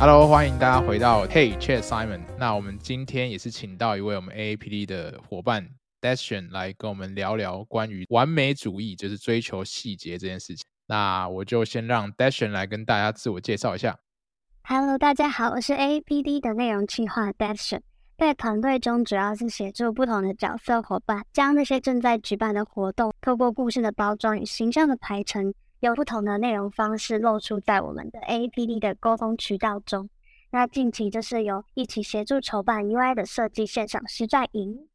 [0.00, 2.22] Hello，欢迎大家回到 Hey Chat Simon。
[2.38, 5.68] 那我们今天也是请到一位我们 AAPD 的伙伴
[6.00, 10.64] Dashian 来跟我们聊聊关于完美主义，就是追求细节这件事情。
[10.86, 13.98] 那我就先让 Dashian 来跟大家自我介绍一下。
[14.62, 17.82] Hello，大家好，我是 AAPD 的内容企划 Dashian，
[18.16, 25.52] 在团队中主要是协助不同的角色伙伴，将那些正在举办的活动，透过故事的包装与形象的排成。
[25.80, 30.10] 有不同的内容方式露出在我们的 AAPD 的沟通渠道中。
[30.50, 34.88] 那近期就是由一起协助筹办 UI 的设计线上实战营。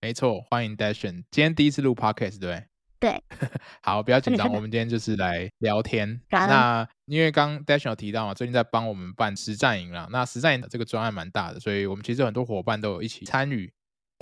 [0.00, 1.24] 没错，欢迎 Dashian。
[1.32, 2.64] 今天第一次录 Podcast，对不对？
[3.00, 3.22] 对。
[3.82, 6.20] 好，不要紧张， 我们今天就是来聊天。
[6.30, 10.08] 那因为刚 Dashian 有提到嘛，最近在帮我们办实战营啦。
[10.12, 13.72] 那实战营的这个专案蛮大的，所以我们其实有很多伙伴都有一起参与。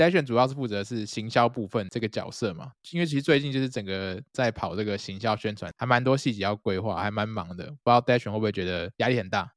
[0.00, 7.66] Dashian 主要是负责是行销部分这个角色嘛，因为其实最近就是整个在跑这个行销宣传，还蛮多细节要规划，还蛮忙的。
[7.66, 9.52] 不知道 Dashian 会不会觉得压力很大？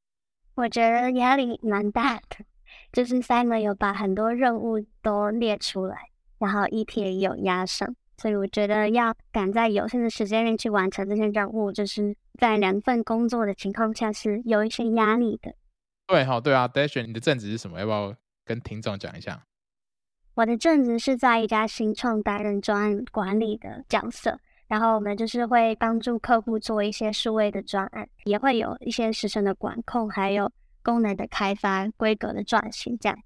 [0.55, 2.43] 我觉得压力蛮大的，
[2.91, 15.55] 就是 Simon 有把很多任务都列出来，然后 ETA 也有压上，所以我觉得要赶在有限的时间内去完成这些任务，就是在两份工作的情况下是有一些压力的。
[16.05, 17.79] 对，好，对啊，Dashian 你的正职是什么？
[17.79, 19.41] 要不要跟听众讲一下？
[20.35, 33.17] 我的正职是在一家新创担任专案管理的角色，然后我们就是会帮助客户做一些数位的专案，也会有一些时程的管控，还有功能的开发、规格的转型这样。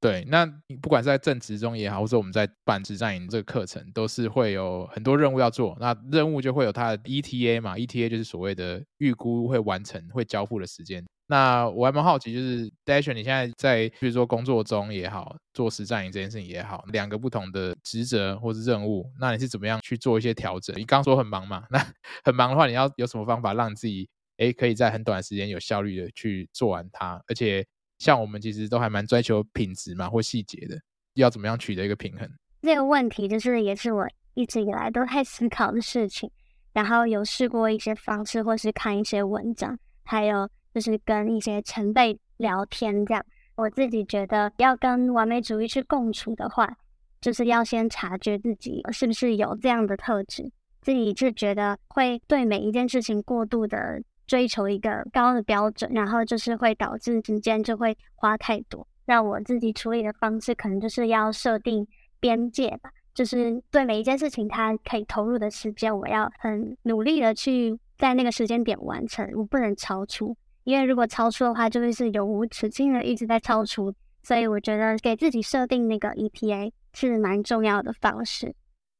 [0.00, 0.44] 对，那
[0.82, 5.74] 不管是在正职中也好，或者我们在办实战营这个课程，都是会有很多任务要做。
[5.80, 11.02] 那任务就会有它的 ETA 嘛，ETA 就是所谓的预估会完成、会交付的时间。
[11.26, 20.76] 那我还蛮好奇，就是 Dash，你现在在，比如说工作中也好，做实战营这件事情也好，两个不同的职责或是任务，那你是怎么样去做一些调整？
[20.78, 21.78] 你刚刚说很忙嘛，那
[22.24, 27.18] 很忙的话，你要有什么方法让自己诶可以在很短的时间有效率的去做完它？
[27.26, 27.66] 而且
[27.98, 30.76] 像我们其实都还蛮追求品质嘛或细节的，
[31.14, 32.28] 要怎么样取得一个平衡？
[32.60, 36.30] 这个问题就是也是我一直以来都在思考的事情，
[36.74, 40.50] 然后有试过一些方式，或是看一些文章，还有。
[40.74, 43.24] 就是跟一些前辈聊天这样，
[43.54, 46.76] 我自己觉得要跟完美主义去共处的话，
[47.20, 50.50] 就是要先察觉自己是不是有这样的特质，
[50.82, 58.84] 自己就觉得会对每一件事情过度的追求一个高的标准，然后就是会导致时间就会花太多。
[59.06, 61.86] 那我自己处理的方式，可能就是要设定
[62.18, 70.36] 边界吧，就是对每一件事情，它可以投入的时间，我要很努力的去在那个时间点完成，我不能超出。
[70.64, 78.54] 因为如果超出的话，就会是永无止境的一直在超出，所以我觉得给自己设定那个 EPA 是蛮重要的方式。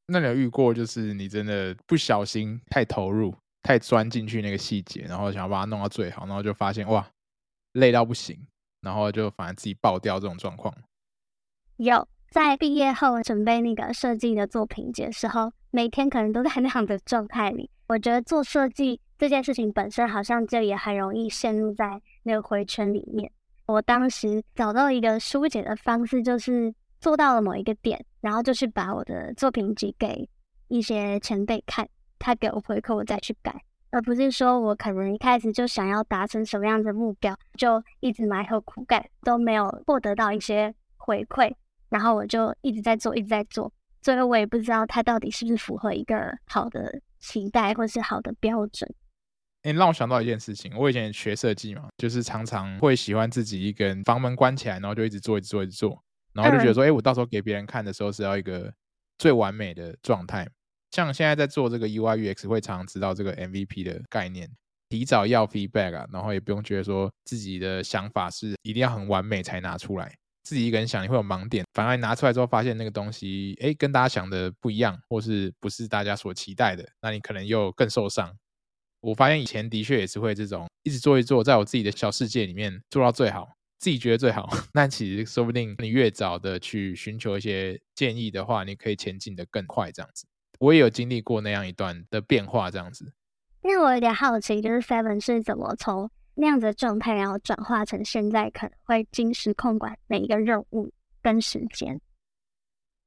[0.07, 7.07] 那你有遇过就是你真的不小心太投入、太钻进去那个细节，然后想要把它弄到最好，然后就发现哇
[7.73, 8.37] 累到不行，
[8.81, 10.71] 然后就反而自己爆掉这种状况？
[11.77, 17.71] 有，在毕业后准备那个设计的作品集的时候，每天可能都在那样的状态里。
[17.87, 18.99] 我觉得做设计。
[19.17, 23.31] 这件事情本身好像就也很容易陷入在那个回圈里面。
[23.65, 30.29] 我当时找到一个疏解的方式，就是做到了某一个点，然后就去把我的作品集给
[30.67, 31.87] 一些前辈看，
[32.19, 33.55] 他给我回馈，我再去改，
[33.89, 41.53] 而不是说我可能一开始就想要达成什么样的目标，就一直埋头苦干，都没有获得到一些回馈，
[41.87, 48.93] 然后我就一直在做，一直在做，最后我也不知道它到底是不是符合一个好的期待或是好的标准。
[49.63, 56.03] 哎，让我想到一件事情，我以前学设计嘛，就是常常会喜欢自己一个人房门关起来，然后就一直做，一直做，一直做，
[56.33, 58.71] 然后就觉得说，哎，我到时候给别人看的时候是要一个
[59.17, 60.47] 最完美的状态。
[60.91, 64.47] 像现在在做这个 UI UX，会常常知道这个 MVP 的概念，
[64.87, 70.15] 提早要 feedback 啊，然后也不用觉得说自己的想法是一定要很完美才拿出来，
[70.45, 78.31] 自己一个人想你会有盲点，反而拿出来之后发现那个东西，哎，跟大家想的不一样，或是不是大家所期待的，那你可能又更受伤。
[79.01, 83.47] 我发现以前的确也是会这种一直做一做，在我自己的小世界里面做到最好，
[83.79, 84.49] 自己觉得最好。
[84.73, 89.91] 那其实说不定你越早的去寻求一些建议的话，你可以前进得更快。
[89.91, 90.27] 这样子，
[90.59, 92.71] 我也有经历过那样一段的变化。
[92.71, 93.13] 这样子，
[93.61, 100.91] 那我有点好奇，就是 Seven 是怎么从那样子的状态，然后转化成现在可能会精时控管每一个任务
[101.21, 101.95] 跟时间？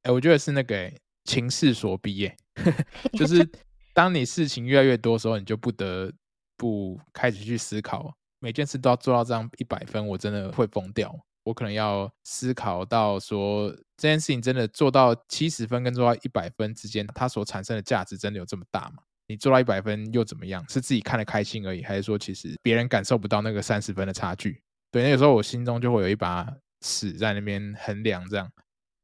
[0.03, 2.37] 哎、欸，我觉得是那个、欸、情势所逼耶，
[3.13, 3.47] 就 是
[3.93, 6.11] 当你事情越来越多的时候，你就不得
[6.57, 11.13] 不开始去思考，每件事都要做到这样一百分，我真的会疯掉。
[11.43, 19.03] 我可能要思考到说，这件事情真的做到七十分跟做到一百分之间，它所产生的价值真的有这么大吗？
[19.29, 20.67] 你做到一百分又怎么样？
[20.67, 24.59] 是自己看得开心而已，还是说其实别人感受不到那个三十分的差距？
[24.91, 28.51] 对，那有时候我心中就会有一把尺在那边衡量，这样。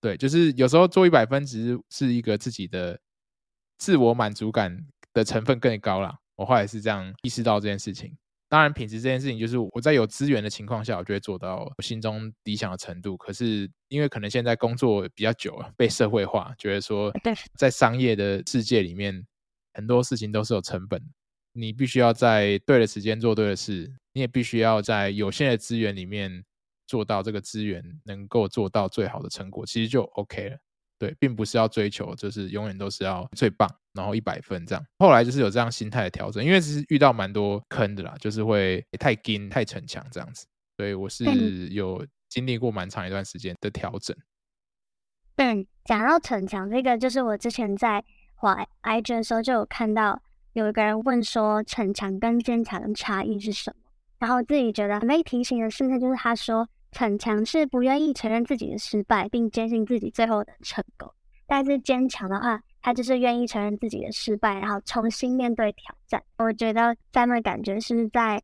[0.01, 2.99] 对，就是有时候做一百分，只是是一个自己的
[3.77, 4.75] 自我满足感
[5.13, 6.15] 的成分更高了。
[6.35, 8.11] 我后来是这样意识到这件事情。
[8.49, 13.15] 当然，品质这件事情，就是我在有资源的情况下，我就会做到我心中理想的程度。
[13.17, 17.11] 可是因为可能现在工作比较久了，被社会化，觉得说
[17.57, 19.25] 在商业的世界里面，
[19.75, 21.01] 很多事情都是有成本。
[21.53, 26.43] 你必须要在对的时间做对的事，你也必须要在有限的资源里面。
[26.87, 30.57] 做到这个资源能够做到最好的成果，其实就 OK 了。
[30.99, 34.85] 对，并不是要追求，就是永远都是要最棒，然后一百分这样。
[34.99, 40.45] 后来就是有这样心态的调整，因为其实遇到蛮多坑的啦，就是会太硬、太逞强这样子。
[40.77, 41.25] 所以我是
[41.69, 44.15] 有经历过蛮长一段时间的调整。
[45.37, 48.05] 嗯，讲到逞强这个，就是我之前在
[48.35, 50.21] 滑 IG 的时候就有看到
[50.53, 53.77] 有一个人问说，逞强跟坚强的差异是什么？
[54.19, 56.67] 然后自己觉得很被提醒的事情就是他说。
[56.91, 61.09] 逞强是不愿意承认自己的失败，并坚信自己最后的成功；
[61.45, 66.23] 但是坚强的话，他就是愿意承认自己的失败，然后重新面对挑战。
[66.37, 68.41] 我觉得 Simon 感觉是在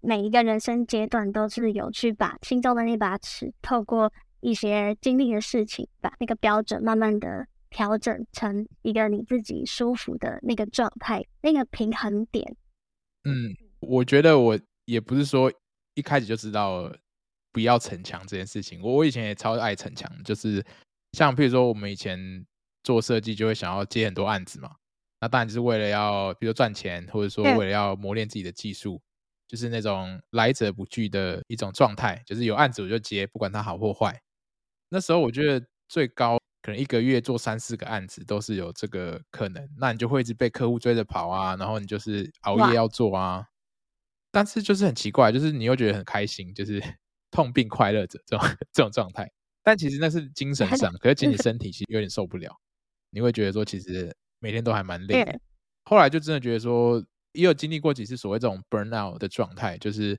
[0.00, 12.56] 每一个人生阶段都是有去把心中的那把尺，透过一些经历的事情，把那个标准慢慢的调整成一个你自己舒服的那个状态，那个平衡点。
[13.24, 15.52] 嗯，我觉得我也不是说
[15.94, 16.94] 一开始就知道。
[17.54, 20.64] 不要逞强这件事情，我我以前也超爱逞强，就是
[21.12, 22.18] 像譬如说我们以前
[22.82, 24.74] 做设计就会想要接很多案子嘛，
[25.20, 28.98] 那当然就是为了要比如说赚钱，或者说为了要磨练自己的技术，
[29.46, 34.18] 就是那种来者不拒的一种状态，就是有案子我就接，不管它好或坏。
[34.88, 43.46] 那时候我觉得最高可能一个月做三四个案子都是有这个可能，那你就会一直被客户追着跑啊，然后你就是熬夜要做啊，
[44.30, 46.82] 但是就是很奇怪，就是你又觉得很开心，就是。
[47.32, 49.26] 痛并快乐着这种 这种状态，
[49.62, 52.54] 但其实那是精神上，可是其实你身体其实有点受不了，
[53.08, 55.40] 你会觉得说其实每天都还蛮累的。
[55.86, 60.14] 后来就真的觉得说，也有经历过几次所谓这种 burn out 的状态，就是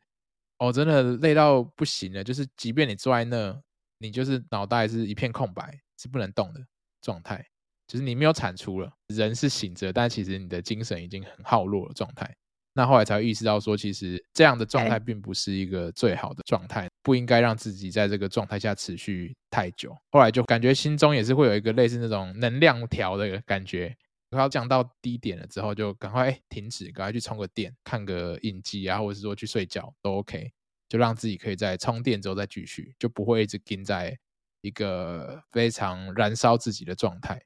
[0.58, 3.62] 哦真的累到不行了，就是即便你坐在那，
[4.00, 6.62] 你就是脑袋是一片空白，是不能动的
[7.02, 7.46] 状态，
[7.88, 12.36] 就是你没有产出了，人是醒着，但其实你的精神已经很耗弱的状态。
[12.76, 19.96] 那后来才会意识到，说其实这样的状态并不是一个最好的状态，不应该让自己在这个状态下持续太久。
[20.10, 23.96] 后来就感觉心中也是会有一个类似那种能量条的感觉，
[24.32, 30.52] 快要降到低点了之后，就赶快停止，赶快去充个电，看个影集啊，或者是说去睡觉都 OK，
[30.90, 34.18] 就让自己可以在充电之后再继续，就不会一直跟在
[34.64, 37.40] 一个非常燃烧自己的状态。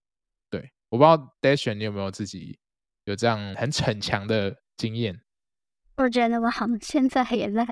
[0.49, 2.57] 对，我不知道 Dash 你有没有自己
[3.05, 5.19] 有这样很逞强的经验，
[5.97, 7.67] 我觉得我好像现在也在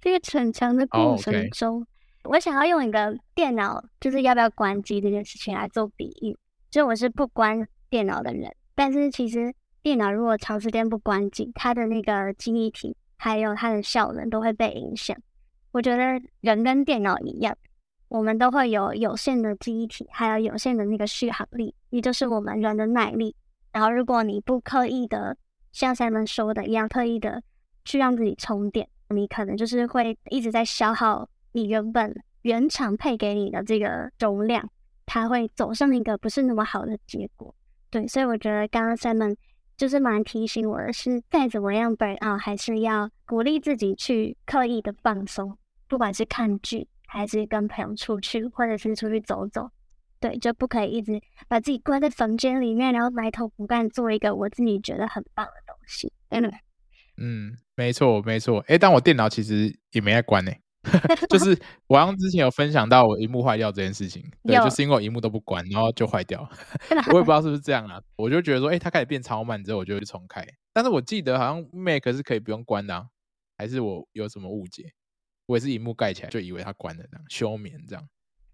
[0.00, 1.74] 这个逞强的过程中。
[1.74, 1.86] Oh, okay.
[2.24, 6.36] 我想要用一个电脑，就是要不要关机这件事情来做比喻。
[6.70, 15.16] 就我是不关电脑的人，但是其实电脑如果长时间不关机，它的那个记忆体还有它的效能都会被影响。
[15.70, 17.56] 我觉得人跟电脑一样，
[18.08, 23.34] 我们都会有有限的记忆体，还有有限的那个续航力，也就是我们人的耐力。
[23.72, 25.36] 然后如果你不刻意的
[25.72, 27.42] 像 Simon 说的一样，特意的
[27.84, 34.70] 去让自己充电，你可能就是会一直在消耗你原本原厂配给你的这个容量，
[35.04, 37.54] 它会走上一个不是那么好的结果。
[37.90, 39.36] 对，所以我觉得刚刚 Simon
[39.76, 49.70] 就是蛮提醒我的是，再怎么样 burn out，还是要鼓励自己去刻意的放松，不管是看剧，还是跟朋友出去，或者是出去走走。
[50.18, 56.10] 对，就不可以一直把自己关在房间里面，然后埋头苦干，做一个我自己觉得很棒的东西。
[56.30, 56.50] 嗯，
[57.18, 58.64] 嗯，没错，没错。
[58.66, 60.50] 哎，但我电脑其实也没在关呢，
[61.28, 66.48] 就是 我好像之前有分享到我荧幕坏掉这件事情，对，就是因为我荧幕都不关，然后就坏掉。
[67.12, 70.42] 我也不知道是不是这样啊，我就觉得说，哎，它开始变超慢之后，我就会重开。
[70.72, 73.04] 但是我记得好像 Mac 是可以不用关的啊，
[73.58, 74.84] 还是我有什么误解？
[75.46, 78.08] 我也是萤幕盖起来就以为它关了，这样休眠这样。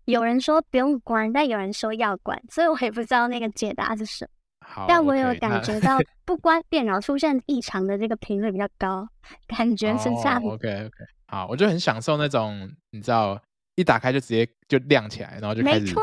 [0.06, 4.30] 有人说不用关，但有人说要关，所以我也不知道那个解答是什么。
[4.66, 9.08] 好，但我有感觉到， 不关电脑出现异常的这个频率比较高，
[9.46, 10.42] 感觉是这样。
[10.42, 10.90] 哦、OK OK，
[11.26, 13.40] 好，我就很享受那种，你知道，
[13.76, 15.94] 一打开就直接就亮起来，然后就开始，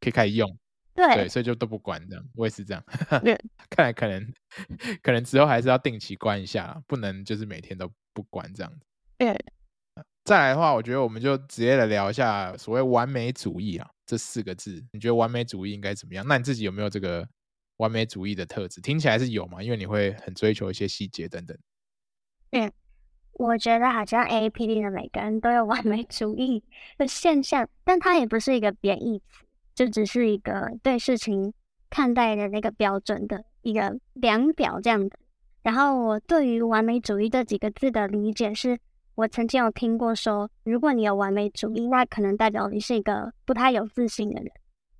[0.00, 0.48] 可以开始用。
[0.94, 2.82] 对对，所以就都不关这样，我也是这样。
[3.68, 4.32] 看来可能
[5.02, 8.86] 可能之后还是要定期关一下，不能就是每天都不关这样子。
[9.18, 9.36] 对。
[10.24, 14.82] 再来的话，我觉得我们就直接来聊一下所谓完美主义啊这四个字。
[14.92, 16.24] 你觉得完美主义应该怎么样？
[16.26, 17.28] 那你自己有没有这个
[17.76, 18.80] 完美主义的特质？
[18.80, 21.54] 听起来是有嘛，因为你会很追求一些细节等等。
[22.52, 22.72] 嗯，
[23.34, 26.64] 我觉得好像 AAPD 的每个人都有完美主义
[26.96, 31.52] 的现象，但它也不是一个贬义词，就只是一个对事情
[31.90, 35.18] 看待的那个标准的一个量表这样的。
[35.62, 38.78] 然后我对于完美主义这几个字的理解是。
[39.16, 44.50] 我曾经有听过说，如果你有完美主义，那可能代表你是一个不太有自信的人。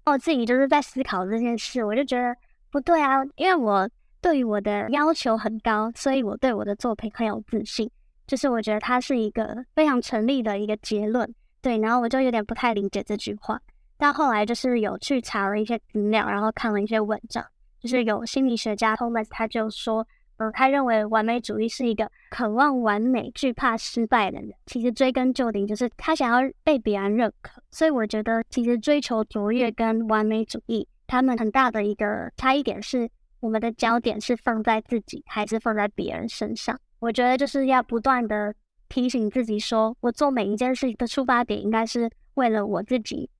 [0.06, 2.36] 我自己就是在思考这件事，我就觉得
[2.70, 3.90] 不对啊，因为我
[4.20, 7.90] 对于我的要求很高，所以我对我的作品很有自信。
[8.24, 11.78] 就是我觉得它是一个非常成立的一个结论，对。
[11.78, 13.60] 然后我就有点不太理解这句话，
[13.98, 17.44] 但后来就是有去查了一些资料，然后看了一些文章，
[17.80, 20.06] 就是有心理学家 Thomas 他就说。
[20.38, 24.50] 嗯，他认为完美主义是一个渴望完美、惧怕失败的人。
[24.66, 27.62] 其实追根究底，就是他想要被别人认可。
[27.70, 33.08] 所以我觉得，其实追求卓越跟完美主义，他们很大的一个差异点是，
[33.40, 36.78] 我们的焦点是放在自己，还是放在别人身上？
[36.98, 38.54] 我觉得就是要不断的
[38.88, 43.30] 提醒自己说，我做每一件事情的出发点应该是为了我自己，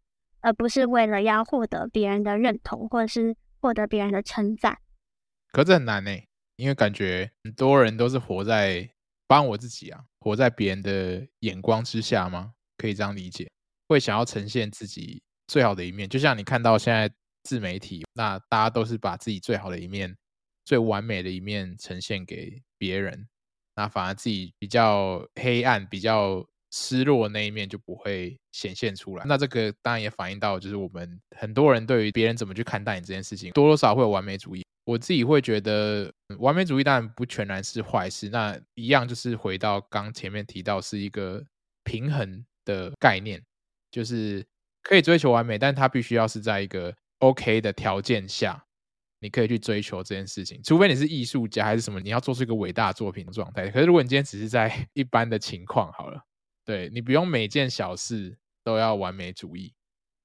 [0.40, 4.78] 而不是为了要获得别人的认同，或者是获得别人的称赞。
[5.52, 6.10] 可是很难呢、
[6.56, 8.88] 因为感觉很多人都是活在
[9.26, 12.52] 帮我自己啊，活在别人的眼光之下吗？
[12.76, 13.50] 可以这样理解，
[13.88, 16.08] 会想要呈现自己最好的一面。
[16.08, 17.10] 就像你看到现在
[17.44, 20.14] 自媒体，那大家都是把自己最好的一面、
[20.64, 23.26] 最完美的一面呈现给别人，
[23.76, 29.24] 那反而自己比较黑暗、比较失落的那一面就不会显现出来。
[29.26, 34.62] 那这个当然也反映到，就是我们很多人对于别人怎么去看待你这件事情，多多少少会有完美主义。
[34.84, 38.28] 我自己会觉得，完美主义当然不全然是坏事。
[38.28, 41.42] 那一样就是回到刚前面提到，是一个
[41.84, 43.42] 平衡的概念，
[43.90, 44.44] 就是
[44.82, 48.62] 可以追求完美，但它必须要是在一个 OK 的条件下，
[49.20, 50.60] 你可以去追求这件事情。
[50.62, 53.70] 除非你是艺术家还是什么，你要做出一个伟大作品的状态。
[53.70, 56.22] 可是如果你今天只是在 一般的情况好了，
[56.62, 59.72] 对，你不用每件小事都要完美主义，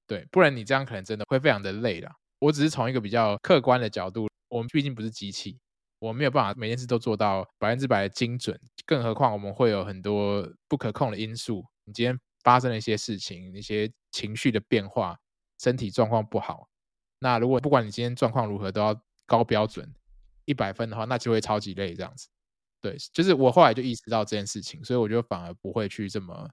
[0.06, 2.12] 对，不然你这样可能真的会非常的累了。
[2.40, 4.29] 我只是从一个比较客观的角度。
[4.50, 5.58] 我们毕竟不是机器，
[6.00, 11.64] 我们没有办法每件事都做到百分之百的精准，更何况我们会有很多不可控的因素。
[11.84, 15.16] 你今天发生了一些事情，一些情绪的变化，
[15.58, 16.68] 身体状况不好，
[17.20, 19.94] 那如果不管你今天状况如何都要高标准
[20.44, 22.28] 一百分的话，那就会超级累这样子。
[22.80, 26.50] 对，就是我后来就意识到这件事情，所以我就反而不会去这么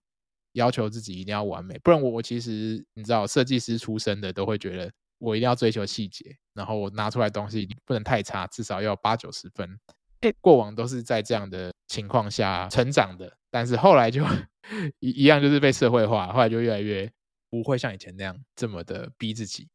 [0.51, 1.79] 要求自己一定要完美。
[1.79, 4.91] 不然我我其实你知道，设计师出身的都会觉得。
[5.19, 9.79] 我一定要追求细节，然后我拿出来东西不能太差，至少要八九十分。
[10.21, 14.23] 哎，过往都是在这样的情况下成长的，但是后来就
[14.99, 17.11] 一一样，就是被社会化，后来就越来越
[17.49, 19.67] 不会像以前那样这么的逼自己。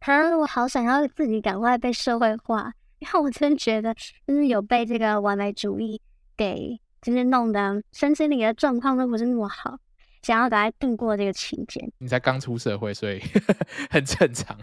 [0.00, 3.94] 可是我好想要自己赶快被社会化， 因为我真觉得
[4.26, 6.00] 就是有被这个完美主义
[6.36, 9.78] 给就是弄得身心灵的状况都不是那么好。
[10.22, 13.20] 想要赶快度过这个期间，你才刚出社会，所以
[13.90, 14.56] 很正常。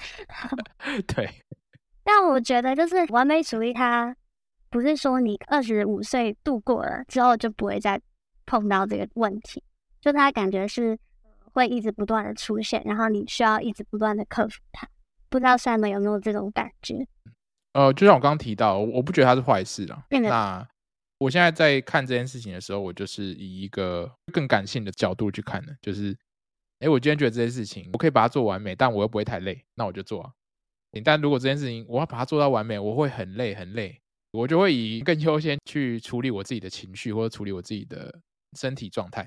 [1.07, 1.29] 对，
[2.03, 4.15] 但我觉得就是完美主义，它
[4.69, 7.99] 不是说你二十五岁度过了之后就不会再
[8.45, 9.63] 碰到这个问题，
[9.99, 10.97] 就它感觉是
[11.53, 14.87] 会一直不断的出现，然后你需要一直不断的克服它。
[15.29, 17.05] 不知道 Sam 有没有这种感觉？
[17.73, 20.03] 呃，就像我刚刚提到，我不觉得它是坏事啦。
[20.09, 20.67] 那
[21.19, 26.17] 我现在在看这件事情的时候，我就是以一个更感性的角度去看的，就是，
[26.79, 30.31] 哎，我今天觉得这件事情，我可以把它做完美，但我又不会太累，那我就做啊。
[31.03, 33.99] 但如果这件事情我要把它做到完美，我会很累很累，
[34.31, 38.17] 我就会以更优先去处理我自己的情绪或者处理我自己的
[38.57, 39.23] 身体状态。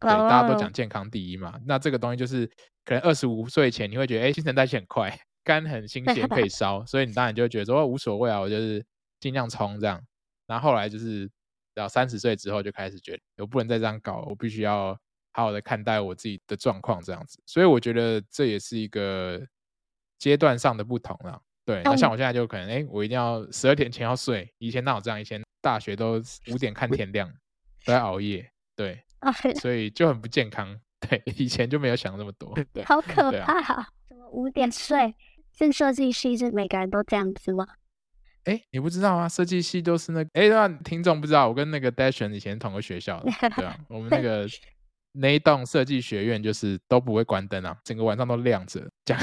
[0.00, 2.46] 对，大家都讲健康第一嘛，那这个东西就是
[2.86, 8.82] 可能二十五岁前你会觉得，哎，新陈代谢很快，肝很新鲜可以烧，所以你当然就会觉得说无所谓啊，我就是
[9.20, 10.02] 尽量冲这样。
[10.48, 11.30] 然后后来就是
[11.74, 14.98] 到三十岁之后就开始觉得我不能再这样搞，我必须要
[15.32, 17.40] 好好的看待我自己的状况这样子。
[17.46, 19.40] 所以我觉得这也是一个
[20.18, 21.40] 阶段上的不同了。
[21.64, 24.52] 对，那像我现在就可能，哎，我一定要十二点前要睡。
[24.56, 25.20] 以前那有这样？
[25.20, 27.28] 以前大学都五点看天亮，
[27.84, 28.50] 都在熬夜。
[28.74, 28.98] 对，
[29.60, 30.80] 所以就很不健康。
[30.98, 32.56] 对，以前就没有想那么多。
[32.86, 33.86] 好可怕啊！
[34.08, 35.14] 怎么五点睡？
[35.56, 37.66] 是设计系是每个人都这样子吗？
[38.48, 39.28] 哎，你不知道吗？
[39.28, 40.30] 设计系都是那个……
[40.32, 44.48] 哎，那听众不知道，我跟那个 Dashen 以前同个学校的，对啊， 我们那个
[45.12, 48.80] 那一栋设计学院就是都不会关灯啊，整个晚上都亮着。
[49.04, 49.18] 讲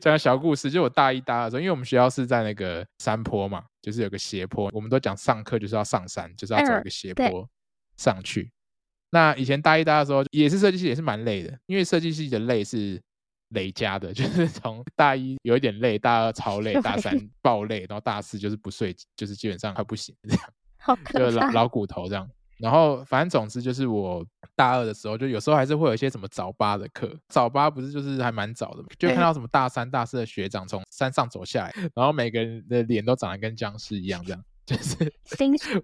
[0.00, 7.48] 讲个小故事，就我大一、大二的时候，因为我们学校是在那个山坡嘛，就是有个斜坡，我们都讲上课就是要上山，就是要走一个斜坡
[7.96, 8.50] 上去。
[9.10, 13.00] 那以前大一、大二的时候，也是设计系，也是蛮累的，因为设计系的累是。
[13.50, 22.28] 累加的， 就是从大一有一点累，大二超累， 大三爆累，然后大四就是不睡，就是基本上快不行这样， 就老老骨头这样。
[22.58, 24.24] 然后反正总之就是我
[24.54, 35.12] 大二的时候，就有时候还是会有一些什么早八的课，早八不是就是还蛮早的嘛，就看到什么大三、大四的学长从山上走下来，然后每个人的脸都长得跟僵尸一样，这样就是，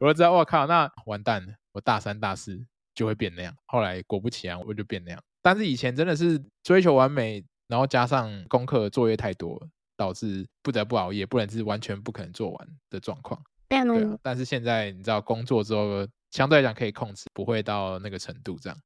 [0.00, 2.58] 我就知道我靠，那完蛋了，我大三、大四
[2.94, 3.54] 就会变那样。
[3.66, 5.22] 后来果不其然，我就变那样。
[5.42, 7.44] 但是以前真的是追求完美。
[7.68, 9.60] 然后加上功课作业太多，
[9.96, 13.42] 导致不得不熬夜，不然是完全不可能做完的状况。
[13.68, 18.78] 对啊，但是现在你知道工作之后，相对来讲可以控制，不会到那个程度这样。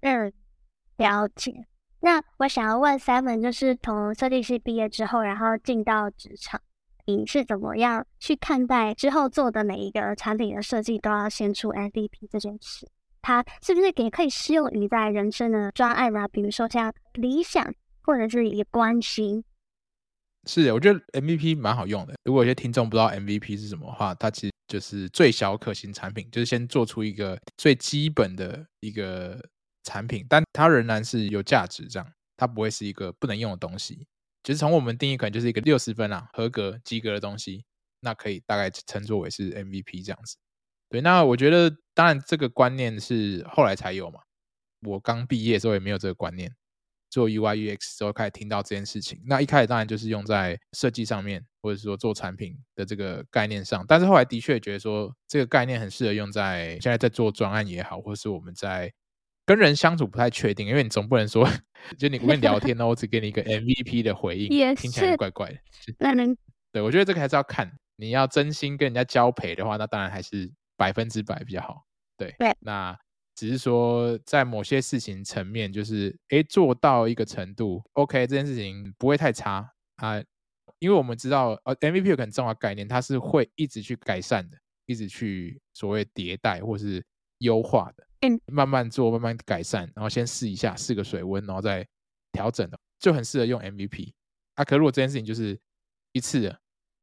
[0.00, 0.30] 嗯，
[0.98, 1.66] 了解。
[2.00, 6.60] 那我想要问 Simon，就是从设计系毕业之后，然后进到职场，
[7.06, 12.86] 你是怎么样去看待之后做的每一个产品的设计都要先出 MVP 这件事？
[13.22, 16.28] 它是不是也可以适用于在人生的专案啊？
[16.28, 17.74] 比如说像理想。
[18.04, 19.44] 或者是一个关系，
[20.46, 22.14] 是的，我觉得 MVP 蛮好用的。
[22.24, 29.42] 如果有些听众不知道 MVP 是什么的话，它其实就是最小可行产品，就是先做出一个最基本的一个
[29.84, 32.06] 产品，但它仍然是有价值，这样
[32.36, 34.06] 它不会是一个不能用的东西。
[34.42, 37.64] 就是从我们定义，可能就是一个六十分啊，合格及格的东西，
[38.00, 40.36] 那可以大概称作为是 MVP 这样子。
[40.90, 44.20] 对，那我觉得当然这个观念是后来才有嘛，
[44.82, 46.54] 我刚毕业的时候也没有这个观念。
[47.14, 53.84] 做 UI UX 之后开始听到这件事情，那一开始当然就是用在设计上面，或者说做产品的这个概念上。
[53.86, 58.92] 但是后来的确觉得说这个概念很适合用在现在在做专案也好，或者是我们在
[59.46, 61.48] 跟人相处不太确定，因为你总不能说
[61.96, 65.58] 就你跟你聊天呢， 我只给你一个 MVP 的回应，也听起来怪怪的。
[66.00, 66.36] 那能
[66.72, 71.84] 对，我觉得这个还是要看，你要真心跟人家交陪的话，那当然还是百分之百比较好。
[72.16, 72.98] 对对，那。
[73.34, 80.22] 只是说，在某些事情层面，就是诶做到一个程度，OK，这件事情不会太差啊，
[80.78, 87.04] 因为我们知道，呃，MVP 有个很重要的概念，它是会一直去改善的，一直去所谓迭代或是
[87.38, 91.84] 优化的，嗯，慢慢做，慢慢改善，然后先试一下，试个水温，然后再
[92.30, 94.12] 调整的，就很适合用 MVP。
[94.54, 95.58] 啊，可如果这件事情就是
[96.12, 96.56] 一次的，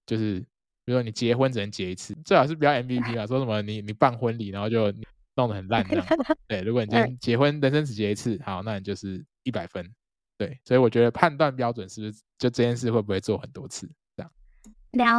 [0.05, 0.39] 就是
[0.85, 4.93] 比如说你结婚只能结一次，最好是不要 MVP 啊，说什么你你办婚礼，然后就。
[5.35, 6.05] 弄得很烂这样，
[6.47, 6.61] 对。
[6.61, 9.89] 如果你今天结婚，人生只结一次，好，那你就是一百分。
[10.37, 14.31] 对，所以我觉得判断标准是不是就这件事会不会做很多次这样？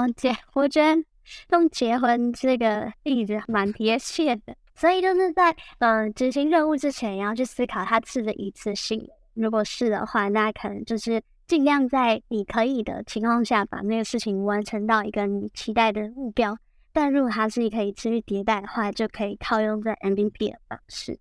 [0.07, 1.03] 了解，我觉得
[1.51, 4.57] 用结婚这个例子蛮贴切的。
[4.75, 9.07] 所以就是在嗯执行任务之前，也要去思考它是的一次性。
[9.35, 16.59] 如果是的话，那可能就是尽量在你可以的情况下，把那个事情完成到一个你期待的目标。
[16.93, 21.19] 但如果它是可以持续迭代的话，就可以套用在 MVP 的方式。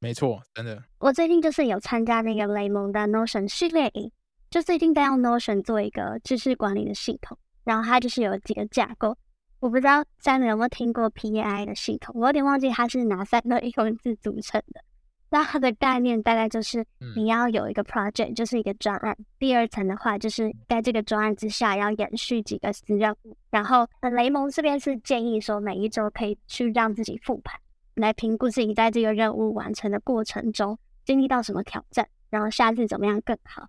[0.00, 0.82] 没错，真的。
[0.98, 4.10] 我最近就是有参加那个雷蒙的 Notion 系列营，
[4.48, 9.16] 就最近在用 Notion 做一个知识管理的系统，然后它就是有几个架构。
[9.58, 14.82] 我不知道三位有没有听过 PAI 的系统，我有点忘记它是哪三个英文字组成的。
[15.30, 19.16] 那它的概念大概就是你要有一个 project，就是一个专案。
[19.38, 23.36] 第二层的话，就是在这个专案之下要延续几个子任务。
[23.50, 27.58] 然后雷蒙这边是建议说，每一周可以去让自己复盘，
[27.94, 33.68] 来评估自己在这个任务完成的过程中经历到什么挑战，然后下次怎么样更好。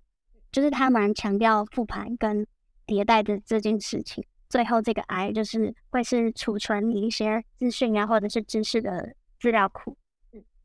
[0.51, 2.45] 就是他蛮强调复盘跟
[2.87, 4.25] 迭代的这件事情。
[4.49, 9.95] 最后这个 I 就是会是储存你一些资讯啊，或者是知识的资料库。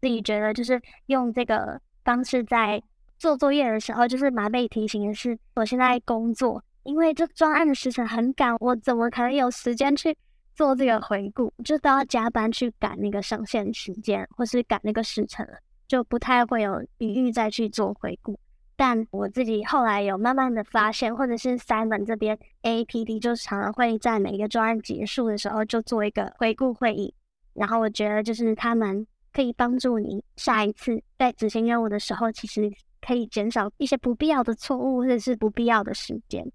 [0.01, 2.83] 自己觉得就是用这个方式在
[3.19, 10.15] 做作业的时候，就是蛮被提醒的是，我现在工作，因为这专案的时程很赶，我怎么可能有时间去
[10.55, 11.53] 做这个回顾？
[11.65, 15.55] 就都要加班去赶那个上线时间，或是赶那个时程了，
[15.89, 18.39] 就不太会有余裕再去做回顾。
[18.77, 27.15] 但我自己后来有慢慢的发现，或者是 Simon 这边 A P D 就常常会在每个专案结束的时候就做一个回顾会议，
[27.55, 29.07] 然后我觉得就是他们。
[29.37, 32.73] 可以帮助你下一次在执行任务的时候，其实
[33.07, 36.51] 可以减少一些不必要的错误或者是不必要的时间。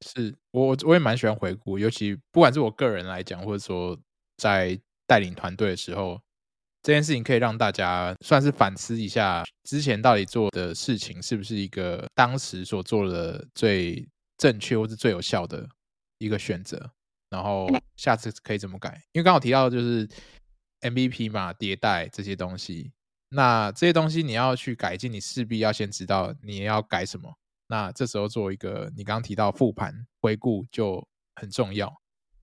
[0.00, 3.94] 是我我也蛮喜欢回顾，尤其不管是我个人来讲，或者说
[4.38, 6.18] 在带领团队的时候，
[6.82, 15.68] 这件事情可以让大家算是反思一下之前到底做的事情是不是一个当时所做的最正确或是最有效的
[16.16, 16.90] 一个选择，
[17.28, 18.98] 然后下次可以怎么改？
[19.12, 20.08] 因为刚好提到就是
[20.80, 22.92] MVP 嘛，迭代这些东西，
[23.30, 27.32] 那这些东西你要去改进，你势必要先知道你要改什么。
[27.68, 31.92] 那这时候做一个你刚刚提到复盘回顾就很重要，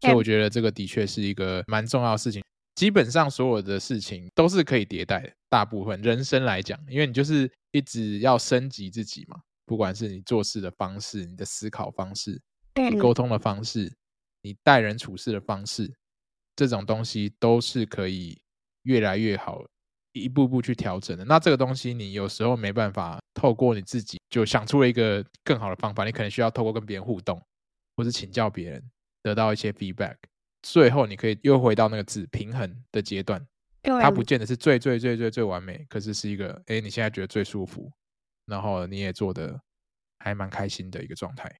[0.01, 2.43] 所以我觉得这个的确是一个蛮重要的事情。
[2.75, 12.39] 基本上所有的事情都是可以迭代的，大部分人生来讲，因为你就是一直要升级自己嘛，不管是你做事的方式、你的思考方式、
[12.75, 13.91] 你沟通的方式、
[14.41, 15.91] 你待人处事的方式，
[16.55, 18.39] 这种东西都是可以
[18.83, 19.63] 越来越好，
[20.13, 21.25] 一步步去调整的。
[21.25, 27.41] 那这个东西你有时候没办法透过你自己就想出了一个更好的方法，你可能需要透过跟别人互动，
[27.95, 28.83] 或是请教别人，
[29.23, 30.15] 得到一些 feedback。
[30.61, 33.45] 最后，你可以又回到那个字平衡的阶段，
[33.83, 37.91] 它不见得是最最最最最完美，可是是一个哎，你现在觉得最舒服，
[38.47, 39.61] 然后你也做的
[40.19, 41.53] 还蛮开心的一个状态。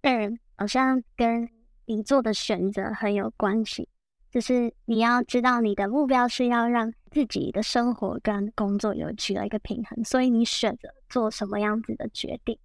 [0.00, 1.48] 对，好像跟
[1.84, 3.88] 你做的选择很有关系，
[4.36, 12.58] 就是你要知道你的目标是要让自己的生活跟工作有取得一个平衡，所以你选择做什么样子的决定，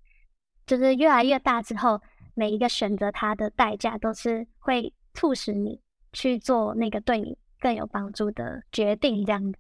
[0.66, 2.02] 就是越来越大之后，
[2.34, 4.94] 每一个选择它的代价都是会。
[5.14, 5.78] 促使你
[6.14, 9.60] 去做那个对你更有帮助的决定，这样子。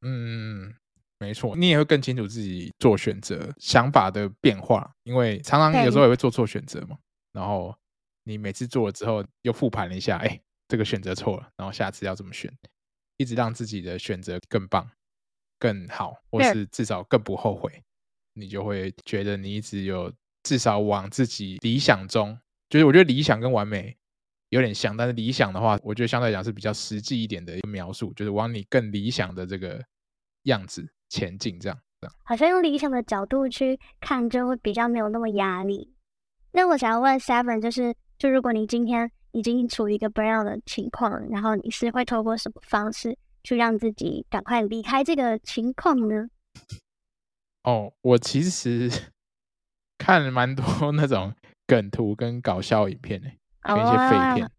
[0.00, 0.74] 嗯，
[1.20, 6.98] 没错，你也会更清楚自己做选择想法的变化，因为常常有时候也会做错选择嘛。
[7.32, 7.72] 然后
[8.24, 12.50] 你每次做了之后，又复盘了一下，哎，这个选择错了，然后下次要怎么选，
[13.18, 14.90] 一直让自己的选择更棒、
[15.58, 17.82] 更好，或是至少更不后悔，
[18.32, 20.10] 你就会觉得你一直有
[20.44, 23.94] 至少往自己理想中，就是我觉得理想跟完美。
[24.50, 29.80] 有点像，但是理想的话，我觉得相对来讲是比较实际一点的一个描述，就是往你更理想的这个
[30.42, 32.16] 样子前进，这样这样。
[32.24, 35.94] 好像用理想的角度去看，就会比较没有那么压力。
[36.50, 46.28] 那我想要问 Seven，就是就如果你今天已经处于一个 burnout 的情况，然后你是会透过什么方式去让自己赶快离开这个情况呢？
[47.64, 48.90] 哦，我其实
[49.98, 51.34] 看了蛮多 那种
[51.66, 53.36] 梗图跟搞笑影片诶。
[53.62, 54.50] 跟一些废片，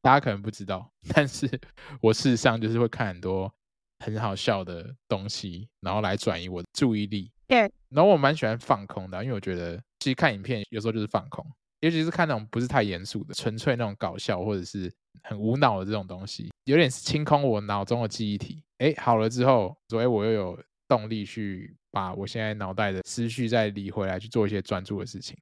[0.00, 1.60] 大家可能不知道，但是
[2.00, 3.52] 我事实上就是会看很多
[3.98, 7.28] 很好笑的东西，然后来转移我的注意力。
[7.48, 11.44] 对，然后我蛮喜欢放空的，因为我觉得其实看影片有时候就是放空，
[11.80, 18.62] 尤其是看那种不是太严肃的，纯粹那种搞笑或者是很无脑的这种东西，有点是清空我脑中的记忆体。
[18.78, 25.36] 哎，好了之后，所以我又有动力去把我现在脑袋的思绪再理回来，去做一些专注的事情。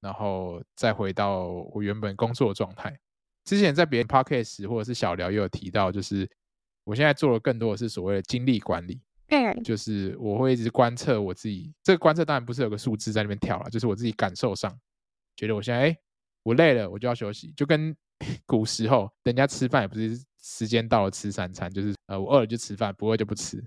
[0.00, 2.98] 然后再回到我原本工作的状态。
[3.44, 6.26] 之前在别人 podcast 或者是小聊也有提到，就是
[6.84, 9.00] 我现在做的更多的是所谓的精力管理。
[9.28, 11.72] 嗯，就是我会一直观测我自己。
[11.82, 14.74] 这个观测当然不是有个数字在那边跳了，就是我自己感受上
[15.40, 15.96] 觉得我现在哎，
[16.42, 17.50] 我累了，我就要休息。
[17.56, 17.96] 就跟
[18.44, 23.64] 古时候人家吃饭也不是时间到了吃三餐，就是呃我饿了就吃饭，不饿就不吃。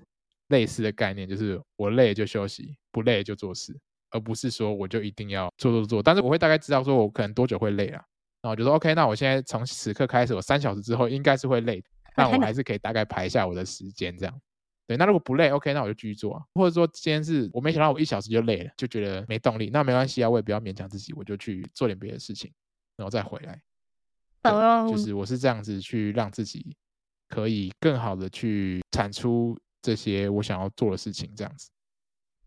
[0.50, 3.76] 类似的概念就是我累就休息，不累就做事。
[4.12, 8.04] 而不是说我就一定要做做做，但是我会大概知道说我可能多久会累啊，
[8.44, 11.84] 那我就说 OK，那我现在从此刻开始，我三小时之后应该是会累，
[12.16, 14.42] 但我还是可以大概排一下我的时间这样。
[14.86, 16.44] 对，那如果不累，OK，那我就继续做啊。
[16.54, 22.52] 或者说今天是我没想到我一小时就累了，就觉得没动力，那没关系啊，我也不要勉强自己，我就去做点别的事情，
[22.96, 23.62] 然后再回来。
[24.42, 24.52] 对，
[24.92, 26.76] 就是我是这样子去让自己
[27.30, 31.70] 可以更好的去产出这些我想要做的事情，这样子。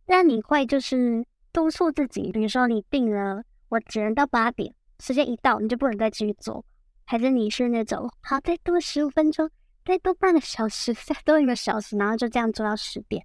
[0.07, 1.27] 那你会就是。
[1.53, 6.63] 督促自己，比如说你定了，我只能到八点，时间一到你就不能再继续做，
[7.07, 9.51] 还是你是那种好，再多十五分钟，
[9.87, 13.25] 再多半个小时，再多一个小时，然后就这样做到十点。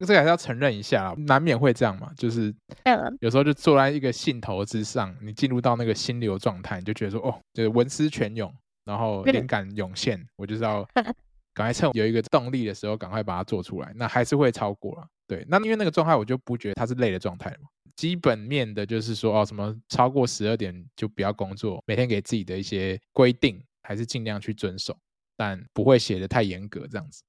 [0.00, 2.52] 这个还是要承认一下，难免会这样嘛，就是
[3.20, 8.52] 有时候就坐在一个兴头之上，你进入到那个心流状态，你就觉得说哦，就是文思泉涌，
[8.84, 10.82] 然后灵感涌现，我就是要
[11.54, 15.06] 赶快趁有一个动力的时候，赶快把它做出来，那还是会超过了。
[15.28, 17.68] 对，那因为那个状态，我就不觉得它是累的状态嘛。
[17.94, 24.96] 基本面的就是说，哦，什么超过十二点就不要工作，每天给自己的一些规定，还是尽量去遵守，
[25.40, 27.22] 但不会写的太严格这样子。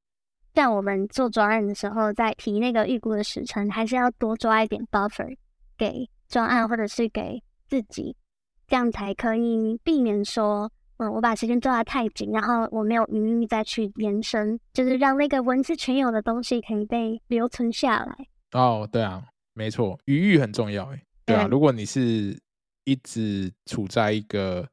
[0.53, 5.33] 像我们做专案的时候，在提那个预估的时程，还是要多抓一点 buffer
[5.77, 8.13] 给专案或者是给自己，
[8.67, 10.69] 这样才可以避免说。
[10.97, 18.27] 嗯，我把时间抓得太紧，然后我没有余裕再去延伸，就是让那个文字全有的东西可以被留存下来。
[18.51, 22.37] 哦，对啊，没错，余裕很重要，哎，对啊，如果你是
[22.83, 24.67] 一直处在一个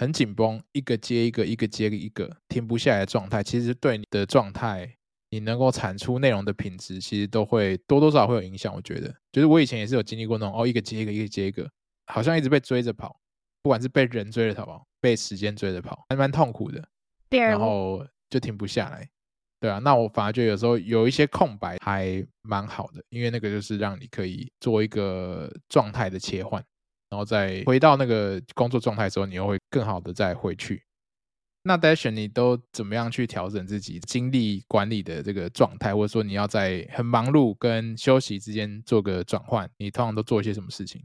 [0.00, 4.90] 很紧绷，一个接一个，一个接一个，停不下来的状态，其实对你的状态，
[5.28, 8.74] 你能够产出内容的品质，其实都会多多少少会有影响。
[8.74, 11.68] 我觉得，就是我以前也是有经历过那种，哦，一个接一个，一个接一个。
[12.06, 13.14] 好像一直被追着跑，
[13.62, 16.82] 不管是被人追着跑，被时间追着跑，还蛮痛苦的。
[17.50, 19.06] 然后就停不下来。
[19.60, 26.64] 对啊，那我反而觉得有时候有一些空白还蛮好的，因为那个就是让你可以做一个状态的切换，
[27.10, 30.82] 然后再回到那个工作状态的时候，你又会更好的再回去。
[31.62, 41.02] 那 d a s h 你都怎么样去调整自己精力管理的这个状态，或者说你要在很忙碌跟休息之间做个转换，你通常都做一些什么事情？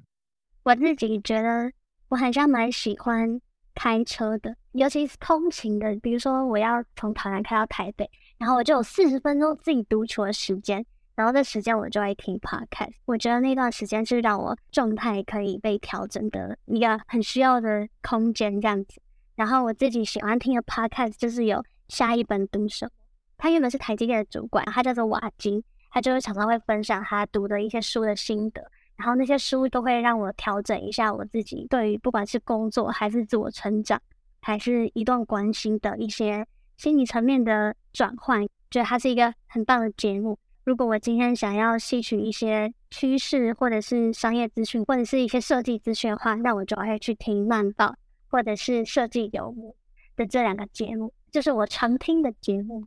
[0.63, 1.71] 我自己觉得
[2.07, 3.41] 我好像蛮喜欢
[3.73, 8.09] 开车的，尤其是通勤的，比如说我要从台南开到台北。
[8.37, 10.85] 然后我就有四十分钟自己独处的时间，
[11.15, 12.93] 然后这时间我就会听 podcast。
[13.05, 19.01] 我觉得那段时间是让我状态可以被调整的一个很需要的空间，这样子。
[19.35, 22.91] 然后我自己喜欢听的 podcast 就是有下一本读什么，
[23.37, 28.61] 他原本是台积电的主管，他叫做瓦金，他就会常常会分享他读的一些书的心得。
[28.95, 34.01] 然后那些书都会让我调整一下我自己对于不管是工作还是自我成长，
[34.41, 36.45] 还是一段关系的一些。
[36.77, 40.37] 心理层面的转换，觉得它是一个很棒的节目。
[40.65, 47.95] 如果我今天想要吸取一些趋势，或者是商业资讯，或者是一些设计资讯的话，那我就会去听慢报，
[48.29, 49.75] 或者是设计游牧
[50.15, 52.83] 的这两个节目，就是我常听的节目。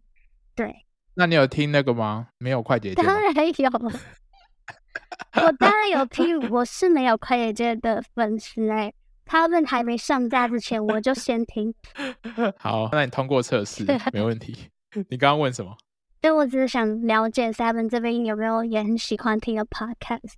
[0.57, 0.75] 对，
[1.15, 2.31] 那你有听那个吗？
[2.39, 3.05] 没有快捷键？
[3.05, 3.71] 当然有，
[5.47, 6.51] 我当然有听。
[6.51, 8.93] 我是没有快捷键的粉丝哎。
[9.25, 11.73] 他们还没上架之前，我就先听。
[12.59, 14.57] 好，那你通过测试，没问题。
[15.11, 15.77] 你刚刚问什么？
[16.21, 20.35] 对，我只是想了解 Seven 这边有没有也很喜欢听的 podcast。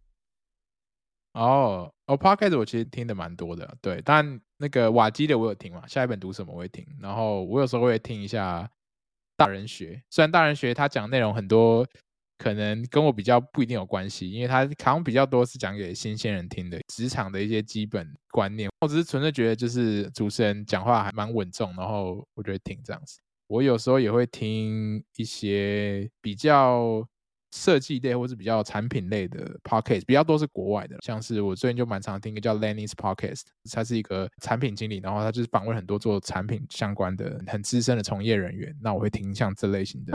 [1.32, 4.02] 哦，哦，podcast 我其实听的蛮多的，对。
[4.04, 6.86] 但那个瓦基的我有听嘛，下一本读什么我会听。
[7.00, 8.70] 然后我有时候会听一下
[9.36, 11.86] 大人学，虽然大人学他讲内容很多。
[12.42, 18.70] 可能跟我比较不一定有关系，因为他可能比较多是讲给新鲜人听的职场的一些基本观念。
[18.80, 23.20] 我只是纯粹觉得就是主持人讲话还蛮稳重，然后我觉得挺这样子。
[23.50, 27.06] 我有时候也会听一些比较。
[27.52, 33.40] 设计类或是比较产品类的 podcast 比较多是国外的，像是我最近就蛮常听一个叫 Lenny's Podcast，
[33.72, 40.12] 他是一个产品经理，然后他就是访问很多做产品相关的很资深的从业人员，那我会听像这类型的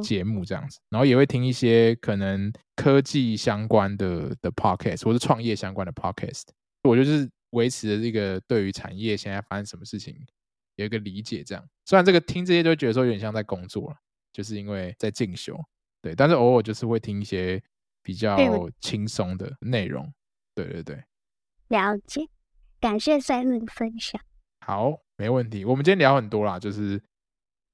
[0.00, 6.44] 节目这样子，然后也会听一些可能科技相关的的 podcast 或是创业相关的 podcast，
[6.84, 10.14] 我就是维持了这个对于产业现在发生什么事情
[10.76, 13.96] 有一个理解，这样虽然这个听这些就觉得说有点像在工作了，
[14.32, 15.58] 就是因为在进修。
[16.02, 17.62] 对，但是偶尔就是会听一些
[18.02, 18.38] 比较
[18.80, 20.10] 轻松的内容。
[20.54, 21.04] 对对对，
[21.68, 22.22] 了解，
[22.80, 24.20] 感谢 Simon 分享。
[24.66, 25.64] 好，没问题。
[25.64, 27.02] 我们今天聊很多啦，就是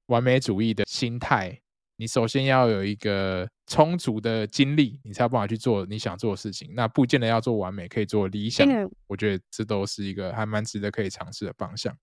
[0.07, 1.59] 完美主义的心态。
[1.99, 6.71] 你首先要有一个充足的精力，你才有办法去做你想做的事情。
[6.75, 8.67] 那不见得要做完美，可以做理想。
[9.07, 11.97] 我觉得这都是一个还蛮值得可以尝试的方向。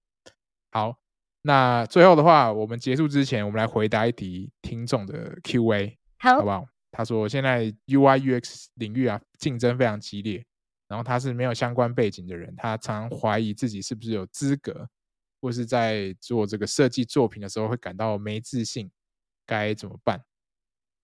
[0.74, 0.98] 好，
[1.42, 5.96] 那最后的话，我们结束之前，我们来回答一题听众的 Q&A。
[6.18, 6.66] 好好不好？
[6.90, 10.44] 他说现在 UI UX 领域啊，竞争非常激烈，
[10.88, 14.88] 然后他是没有相关背景的人，他常常怀疑自己是不是有资格，
[15.40, 18.90] 或是在做这个设计作品的时候会感到没自信，
[19.46, 20.20] 该怎么办？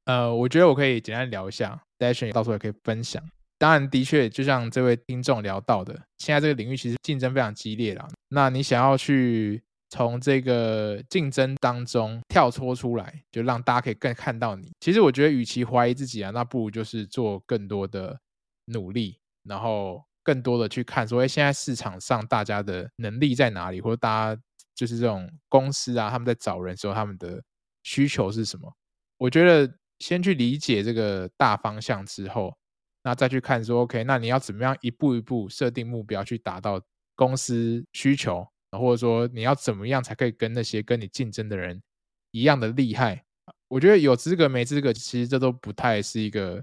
[0.07, 3.23] 呃，我觉得我可以简单聊一下，Dashen 到时候也可以分享。
[3.61, 8.09] 当然，的确就像这位听众聊到的，现在这个领域其实竞争非常激烈了。
[8.31, 14.73] 那你想要去从这个竞争当中跳脱出来，就让大家可以更看到你。
[14.81, 18.19] 其实我觉得，与其怀疑自己啊，那不如就是做更多的
[18.65, 24.43] 努力，然后更多的去看说，哎，现在市场上大家的能力在哪里，或者大家
[24.75, 27.43] 就是这种公司啊，他们在找人的时候，他们的
[27.83, 28.73] 需求是什么？
[29.19, 32.57] 我觉得先去理解这个大方向之后，
[33.03, 36.81] 那再去看说，OK，那你要怎么样一步一步设定目标，去达到
[37.15, 38.47] 公司需求。
[38.79, 41.83] 或者说你要怎么样才可以跟那些跟你竞争的人
[42.31, 43.25] 一样的厉害？
[43.67, 46.63] 我觉得有资格没资格，其实这都不太是一个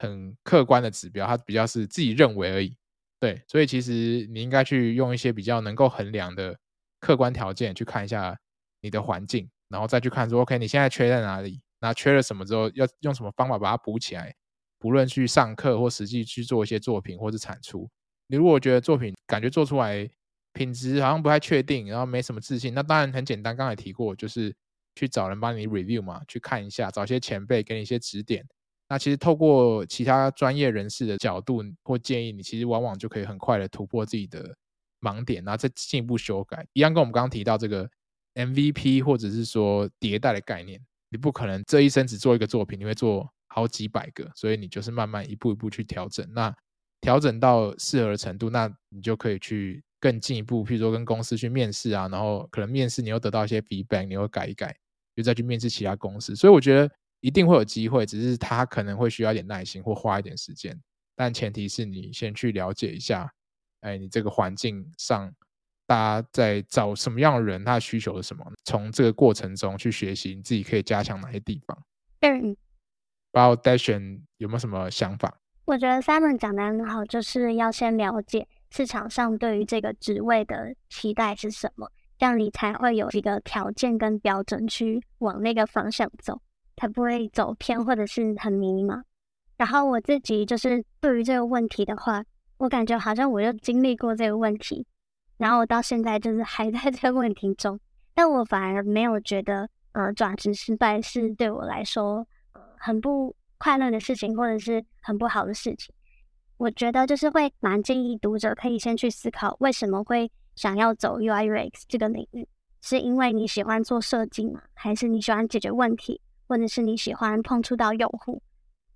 [0.00, 2.76] 很客观的指标，它比较是自己认为而已。
[3.20, 6.58] 对，所以其实你应该去用一些比较能够衡量的
[6.98, 8.36] 客观条件去看一下
[8.80, 11.60] 你的环境，然后再去看说，OK，你现在缺在哪里？
[11.78, 14.34] 那缺了什么之后，要用什么方法把它补起来？
[14.78, 17.88] 不论去上课或实际去做一些作品或是产出，
[18.28, 20.08] 你如果觉得作品感觉做出来，
[20.52, 22.72] 品质好像不太确定，然后没什么自信。
[22.74, 24.54] 那当然很简单，刚才提过，就是
[24.94, 28.46] 去找人帮你 review 嘛，去看一下，找些前辈给你一些指点。
[28.88, 34.56] 那其实透过其他专业人士的角度或建议，你其实往往就可以很快的突破自己的
[35.00, 36.66] 盲点，然后再进一步修改。
[36.72, 37.90] 一样跟我们刚刚提到这个
[38.34, 46.24] MVP 或者是说迭代的概念，你不可能这一生只做一个作品，你会做好几百个，所以你就是慢慢一步一步去调整。
[46.34, 46.54] 那
[47.00, 54.76] 调整到适合的程度，那你就可以去更进一步，譬如说跟公司去面试啊，然后可能面试你又得到一些 feedback，你又改一改，
[55.14, 56.36] 就再去面试其他公司。
[56.36, 56.90] 所以我觉得
[57.20, 60.78] 一定会有机会，只是他可能会需要一点耐心或花一点时间，
[61.14, 63.26] 但前提是你先去了解一下，
[63.80, 65.32] 哎，你这个环境上
[65.86, 71.78] 大家在找什么样的人，他的需求是什么，从这个过程中去学习，你自己可以加强哪些地方。
[73.36, 73.92] 嗯，包，Dash，
[74.38, 75.34] 有没有什么想法？
[75.66, 86.40] 我觉得 Simon 讲的很好，就是要先了解市场上对于这个职位的期待是什么，这样你才会有一个条件跟标准去往那个方向走，
[86.76, 89.02] 才不会走偏或者是很迷茫。
[89.58, 92.24] 然后我自己就是对于这个问题的话，
[92.56, 94.86] 我感觉好像我又经历过这个问题，
[95.36, 97.78] 然后我到现在就是还在这个问题中，
[98.14, 102.26] 但我反而没有觉得呃转职失败是对我来说
[102.78, 103.34] 很不。
[103.58, 105.90] 快乐的事情，或者是很不好的事情，
[106.58, 112.46] 我觉得就是会蛮建议读者可以先去思考，为什么会想要走 UI UX 这个领域？
[112.82, 114.60] 是因为你喜欢做设计吗？
[114.74, 118.42] 还是你喜欢解决问题，或者是你喜欢碰触到用户？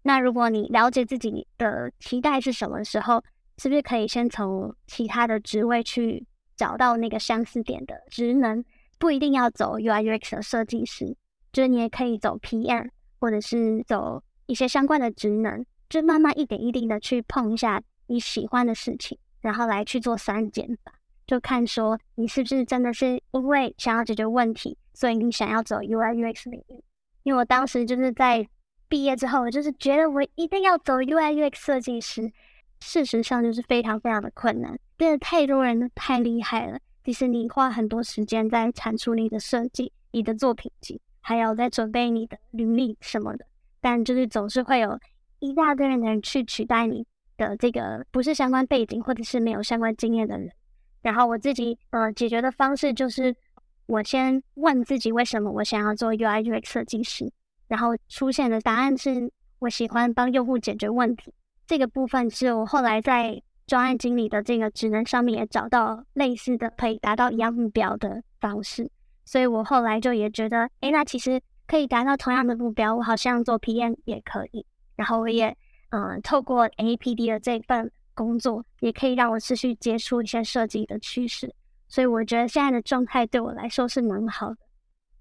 [0.03, 3.25] 那如果你了解自己的期待是什么时候，
[3.57, 8.63] 是不是可以先从其他的职位去找到那个相似点的职能？
[8.99, 11.17] 不一定要走 UI UX 的设计师，
[11.51, 12.91] 就是你也可以走 PM，
[13.21, 14.23] 或者是走。
[14.47, 20.93] 一些相关的职能，就慢慢一点一滴的去碰一下你喜欢的事情，然后来去做筛检法，
[21.25, 26.83] 就看说你是不是真的是因为想要解决问题，所以你想要走 UI UX 领域。
[27.23, 28.45] 因为我当时就是在
[28.89, 32.33] 毕业之后，我就是觉得我一定要走 UI UX 设计师，
[32.81, 36.81] 事实上就是非常非常的困难，真的太多人太厉害了。
[37.05, 43.47] 其实你花很多时间在产出你的设计、你的作品集，还有在准备你的履历什么的。
[43.81, 44.99] 但就是总是会有
[45.39, 50.51] 一大堆人去取代你的这个不是相关背景或者是没有相关经验的人。
[51.03, 53.33] 然后我自己呃解决的方式就是，
[53.87, 57.33] 我先问自己为什么我想要做 UI UX 设计师，
[57.69, 61.33] 然后出现的答案是我喜欢帮用户解决问题。
[61.65, 68.91] 这个部分是我后来在专案经理的这个职能上面也找到类似的可以达到一样目标的方式，
[69.31, 71.41] 所以我后来就也觉得，诶，那其实。
[71.71, 74.67] 可以达到同样的目标，我好像做 PM 也可以。
[74.97, 75.57] 然后我也
[75.91, 81.55] 嗯，透过 APD 的这份工作，也可以让我持续接触一些设计的趋势。
[81.87, 84.57] 所以我觉得现在的状态对我来说是蛮好的。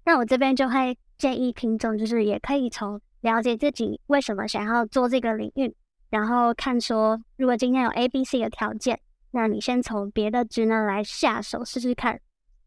[0.04, 5.72] 那我这边就会建议听众，就是也可以从了解自己为什么想要做这个领域，
[6.08, 8.98] 然后看说，如果今天有 A、B、C 的条件，
[9.30, 12.20] 那你先从别的职能来下手试试看，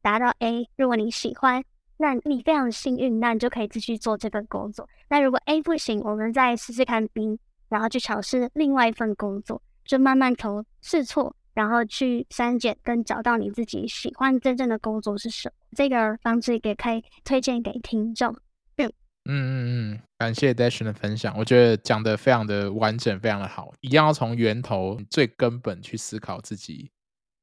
[0.04, 1.64] 达到 A，如果你喜欢。
[1.98, 4.90] 那你非常幸运，那你就可以继续做这份工作。
[5.10, 7.40] 那如果 A 不行，我们再试试看 B，
[7.70, 15.54] 然后去尝试另外一份工作，就慢慢从试错，然后去筛检跟找到你自己喜欢真正的工作是什么。
[15.78, 18.36] 这个方式也可以推荐给听众。
[18.78, 18.92] 嗯
[19.26, 23.72] 嗯嗯，感谢 Dash 的分享，我觉得讲得非常的完整，非常的好。
[23.80, 26.92] 一定要从源头最根本去思考自己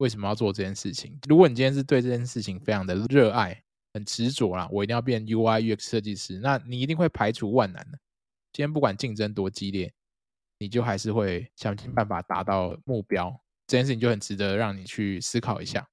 [0.00, 1.18] 为什么要做这件事情。
[1.28, 6.38] 如果你今天是对这件事情非常的热爱，很执着啦，我一定要变 UI UX 设计师。
[6.38, 7.98] 那你一定会排除万难的。
[8.52, 9.92] 今天不管竞争多激烈，
[10.58, 13.30] 你就还是会想尽办法达到目标。
[13.66, 15.86] 这件事情就很值得让你去思考一下。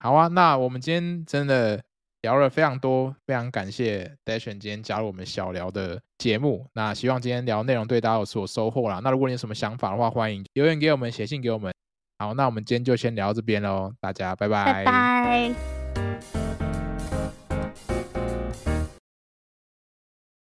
[0.00, 1.80] 好啊，那我们今天真的
[2.22, 6.66] 聊了非常多，非常感谢 DASHON 今天加入我们小聊的节目。
[6.74, 9.00] 那希望今天聊内容对大家有所收获啦。
[9.02, 11.72] 那如果你有什么想法的话，欢迎留言给我们，写信给我们。
[12.24, 16.43] 好那我们今天就先聊这边喽大家拜拜拜拜。